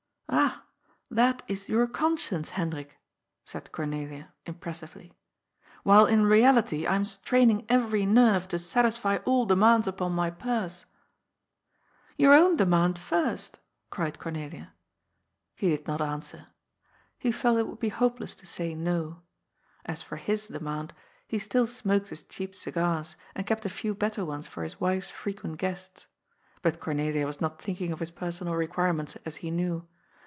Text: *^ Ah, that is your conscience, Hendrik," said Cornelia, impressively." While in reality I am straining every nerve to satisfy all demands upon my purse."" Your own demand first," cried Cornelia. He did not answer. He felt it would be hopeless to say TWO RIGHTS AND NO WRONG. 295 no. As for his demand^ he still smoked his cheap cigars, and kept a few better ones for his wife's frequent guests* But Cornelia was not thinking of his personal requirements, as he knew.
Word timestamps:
*^ 0.31 0.33
Ah, 0.33 0.63
that 1.09 1.43
is 1.49 1.67
your 1.67 1.85
conscience, 1.87 2.51
Hendrik," 2.51 2.97
said 3.43 3.69
Cornelia, 3.73 4.31
impressively." 4.45 5.11
While 5.83 6.05
in 6.05 6.23
reality 6.23 6.87
I 6.87 6.95
am 6.95 7.03
straining 7.03 7.65
every 7.67 8.05
nerve 8.05 8.47
to 8.47 8.57
satisfy 8.57 9.17
all 9.25 9.45
demands 9.45 9.89
upon 9.89 10.13
my 10.13 10.29
purse."" 10.31 10.85
Your 12.17 12.33
own 12.33 12.55
demand 12.55 12.97
first," 12.97 13.59
cried 13.89 14.19
Cornelia. 14.19 14.71
He 15.53 15.71
did 15.71 15.85
not 15.85 15.99
answer. 16.01 16.47
He 17.19 17.33
felt 17.33 17.57
it 17.57 17.67
would 17.67 17.79
be 17.81 17.89
hopeless 17.89 18.33
to 18.35 18.45
say 18.45 18.73
TWO 18.73 18.77
RIGHTS 18.77 18.77
AND 18.77 18.83
NO 18.85 18.93
WRONG. 19.03 19.11
295 19.83 19.85
no. 19.85 19.93
As 19.93 20.01
for 20.01 20.15
his 20.15 20.47
demand^ 20.47 20.91
he 21.27 21.39
still 21.39 21.67
smoked 21.67 22.07
his 22.07 22.23
cheap 22.23 22.55
cigars, 22.55 23.17
and 23.35 23.45
kept 23.45 23.65
a 23.65 23.69
few 23.69 23.93
better 23.93 24.23
ones 24.23 24.47
for 24.47 24.63
his 24.63 24.79
wife's 24.79 25.11
frequent 25.11 25.57
guests* 25.57 26.07
But 26.61 26.79
Cornelia 26.79 27.25
was 27.25 27.41
not 27.41 27.61
thinking 27.61 27.91
of 27.91 27.99
his 27.99 28.11
personal 28.11 28.55
requirements, 28.55 29.17
as 29.25 29.35
he 29.35 29.51
knew. 29.51 29.89